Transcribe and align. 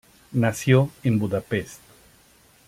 Nació 0.31 0.89
en 1.03 1.19
Budapest. 1.19 1.79